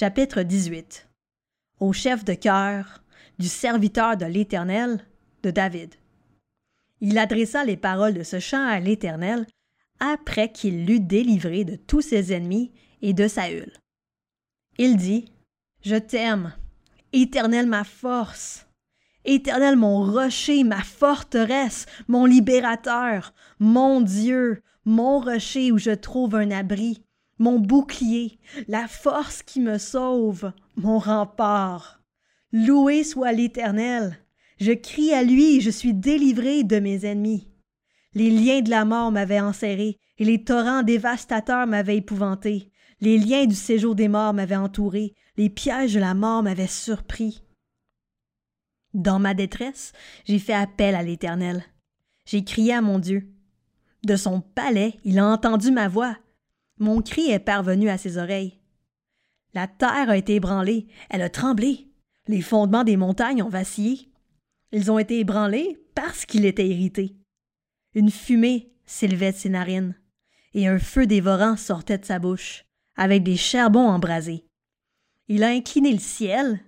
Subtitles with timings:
[0.00, 1.08] Chapitre 18
[1.80, 3.02] Au chef de cœur
[3.40, 5.04] du serviteur de l'Éternel
[5.42, 5.92] de David.
[7.00, 9.44] Il adressa les paroles de ce chant à l'Éternel
[9.98, 12.70] après qu'il l'eut délivré de tous ses ennemis
[13.02, 13.72] et de Saül.
[14.78, 15.32] Il dit
[15.84, 16.54] Je t'aime,
[17.12, 18.68] Éternel ma force.
[19.24, 26.52] Éternel mon rocher, ma forteresse, mon libérateur, mon Dieu, mon rocher où je trouve un
[26.52, 27.02] abri,
[27.38, 32.00] mon bouclier, la force qui me sauve, mon rempart.
[32.52, 34.18] Loué soit l'Éternel.
[34.58, 37.48] Je crie à lui je suis délivré de mes ennemis.
[38.14, 42.72] Les liens de la mort m'avaient enserré, et les torrents dévastateurs m'avaient épouvanté.
[43.00, 47.44] Les liens du séjour des morts m'avaient entouré, les pièges de la mort m'avaient surpris.
[48.94, 49.92] Dans ma détresse,
[50.24, 51.62] j'ai fait appel à l'Éternel.
[52.24, 53.30] J'ai crié à mon Dieu.
[54.04, 56.16] De son palais, il a entendu ma voix.
[56.78, 58.58] Mon cri est parvenu à ses oreilles.
[59.54, 61.88] La terre a été ébranlée, elle a tremblé.
[62.26, 64.10] Les fondements des montagnes ont vacillé.
[64.72, 67.16] Ils ont été ébranlés parce qu'il était irrité.
[67.94, 69.96] Une fumée s'élevait de ses narines,
[70.54, 72.64] et un feu dévorant sortait de sa bouche,
[72.96, 74.44] avec des charbons embrasés.
[75.26, 76.60] Il a incliné le ciel,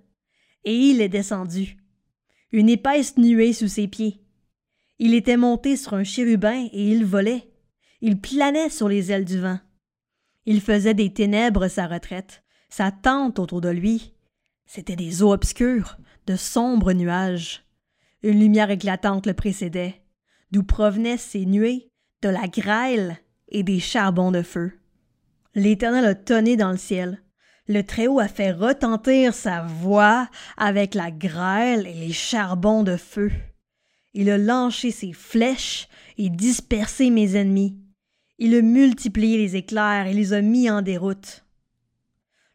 [0.64, 1.76] et il est descendu.
[2.52, 4.20] Une épaisse nuée sous ses pieds.
[4.98, 7.48] Il était monté sur un chérubin et il volait.
[8.00, 9.60] Il planait sur les ailes du vent.
[10.50, 14.14] Il faisait des ténèbres sa retraite, sa tente autour de lui.
[14.66, 17.64] C'étaient des eaux obscures, de sombres nuages.
[18.24, 20.02] Une lumière éclatante le précédait,
[20.50, 21.92] d'où provenaient ces nuées,
[22.22, 23.16] de la grêle
[23.50, 24.72] et des charbons de feu.
[25.54, 27.22] L'Éternel a tonné dans le ciel.
[27.68, 33.30] Le Très-Haut a fait retentir sa voix avec la grêle et les charbons de feu.
[34.14, 35.86] Il a lancé ses flèches
[36.18, 37.78] et dispersé mes ennemis.
[38.42, 41.44] Il a multiplié les éclairs et les a mis en déroute.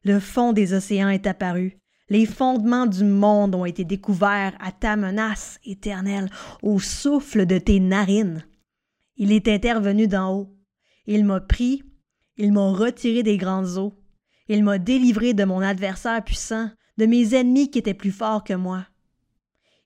[0.03, 1.77] Le fond des océans est apparu.
[2.09, 6.31] Les fondements du monde ont été découverts à ta menace éternelle,
[6.63, 8.47] au souffle de tes narines.
[9.15, 10.57] Il est intervenu d'en haut.
[11.05, 11.83] Il m'a pris,
[12.37, 13.93] il m'a retiré des grandes eaux.
[14.47, 18.53] Il m'a délivré de mon adversaire puissant, de mes ennemis qui étaient plus forts que
[18.53, 18.87] moi.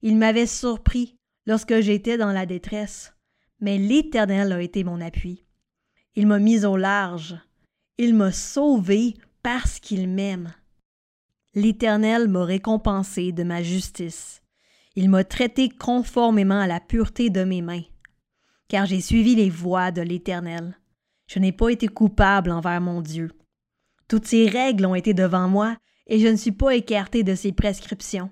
[0.01, 3.13] Il m'avait surpris lorsque j'étais dans la détresse,
[3.59, 5.43] mais l'Éternel a été mon appui.
[6.15, 7.37] Il m'a mis au large.
[7.97, 10.53] Il m'a sauvé parce qu'il m'aime.
[11.55, 14.41] L'Éternel m'a récompensé de ma justice.
[14.95, 17.83] Il m'a traité conformément à la pureté de mes mains.
[18.67, 20.77] Car j'ai suivi les voies de l'Éternel.
[21.27, 23.31] Je n'ai pas été coupable envers mon Dieu.
[24.07, 25.77] Toutes ses règles ont été devant moi,
[26.07, 28.31] et je ne suis pas écarté de ses prescriptions.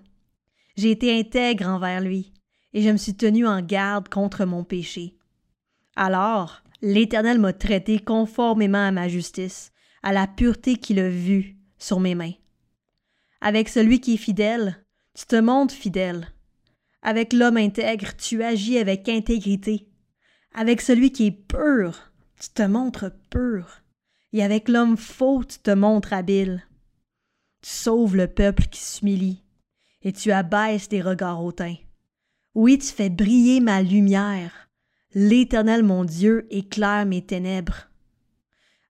[0.76, 2.34] J'ai été intègre envers lui,
[2.74, 5.16] et je me suis tenu en garde contre mon péché.
[5.96, 9.72] Alors, L'Éternel m'a traité conformément à ma justice,
[10.04, 12.34] à la pureté qu'il a vue sur mes mains.
[13.42, 16.28] Avec celui qui est fidèle, tu te montres fidèle.
[17.02, 19.88] Avec l'homme intègre, tu agis avec intégrité.
[20.54, 23.82] Avec celui qui est pur, tu te montres pur.
[24.34, 26.64] Et avec l'homme faux, tu te montres habile.
[27.62, 29.44] Tu sauves le peuple qui s'humilie,
[30.04, 31.76] et tu abaisses des regards hautains.
[32.54, 34.66] Oui, tu fais briller ma lumière
[35.19, 37.89] L'Éternel mon Dieu éclaire mes ténèbres.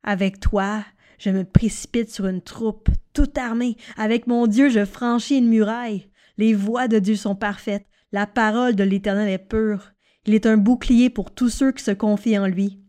[0.04, 0.84] Avec toi,
[1.20, 3.78] je me précipite sur une troupe, toute armée.
[3.96, 6.10] Avec mon Dieu, je franchis une muraille.
[6.38, 7.86] Les voies de Dieu sont parfaites.
[8.12, 9.94] La parole de l'Éternel est pure.
[10.26, 12.82] Il est un bouclier pour tous ceux qui se confient en lui.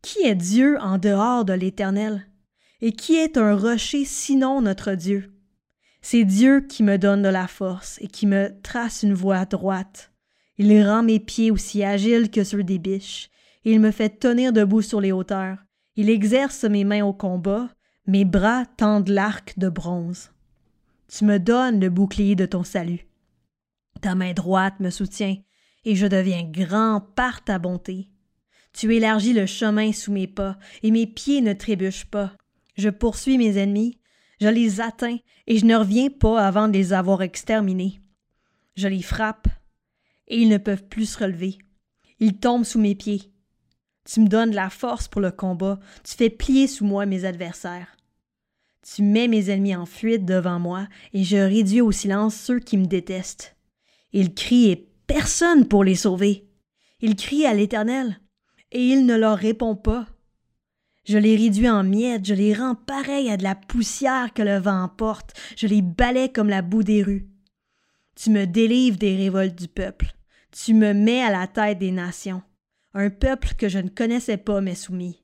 [0.00, 2.26] Qui est Dieu en dehors de l'Éternel?
[2.80, 5.30] Et qui est un rocher sinon notre Dieu?
[6.00, 10.10] C'est Dieu qui me donne de la force et qui me trace une voie droite.
[10.58, 13.28] Il rend mes pieds aussi agiles que ceux des biches.
[13.64, 15.58] Il me fait tenir debout sur les hauteurs.
[15.96, 17.68] Il exerce mes mains au combat.
[18.06, 20.30] Mes bras tendent l'arc de bronze.
[21.08, 23.06] Tu me donnes le bouclier de ton salut.
[24.00, 25.36] Ta main droite me soutient,
[25.84, 28.08] et je deviens grand par ta bonté.
[28.72, 32.32] Tu élargis le chemin sous mes pas, et mes pieds ne trébuchent pas.
[32.76, 33.98] Je poursuis mes ennemis,
[34.40, 35.16] je les atteins,
[35.46, 38.00] et je ne reviens pas avant de les avoir exterminés.
[38.76, 39.48] Je les frappe,
[40.28, 41.58] et ils ne peuvent plus se relever.
[42.18, 43.30] Ils tombent sous mes pieds.
[44.04, 47.96] Tu me donnes la force pour le combat, tu fais plier sous moi mes adversaires.
[48.82, 52.76] Tu mets mes ennemis en fuite devant moi, et je réduis au silence ceux qui
[52.76, 53.56] me détestent.
[54.12, 56.46] Ils crient et personne pour les sauver.
[57.00, 58.20] Ils crient à l'Éternel,
[58.70, 60.06] et il ne leur répond pas.
[61.04, 64.58] Je les réduis en miettes, je les rends pareils à de la poussière que le
[64.58, 67.28] vent emporte, je les balais comme la boue des rues.
[68.16, 70.14] Tu me délivres des révoltes du peuple.
[70.50, 72.42] Tu me mets à la tête des nations.
[72.94, 75.22] Un peuple que je ne connaissais pas m'est soumis.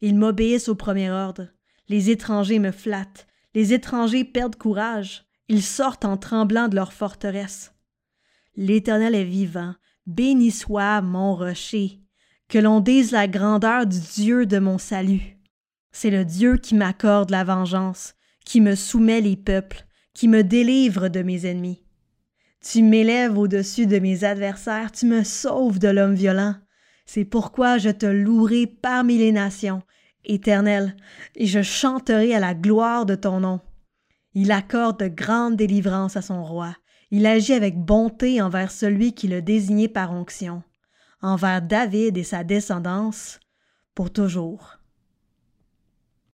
[0.00, 1.48] Ils m'obéissent au premier ordre.
[1.88, 3.26] Les étrangers me flattent.
[3.54, 7.74] Les étrangers perdent courage, ils sortent en tremblant de leur forteresse.
[8.56, 9.74] L'Éternel est vivant,
[10.06, 12.00] béni soit mon rocher,
[12.48, 15.38] que l'on dise la grandeur du Dieu de mon salut.
[15.90, 18.14] C'est le Dieu qui m'accorde la vengeance,
[18.46, 19.84] qui me soumet les peuples,
[20.14, 21.81] qui me délivre de mes ennemis.
[22.62, 26.54] Tu m'élèves au-dessus de mes adversaires, tu me sauves de l'homme violent.
[27.06, 29.82] C'est pourquoi je te louerai parmi les nations,
[30.24, 30.96] Éternel,
[31.34, 33.60] et je chanterai à la gloire de ton nom.
[34.34, 36.76] Il accorde de grandes délivrances à son roi.
[37.10, 40.62] Il agit avec bonté envers celui qui le désignait par onction,
[41.20, 43.40] envers David et sa descendance,
[43.94, 44.78] pour toujours.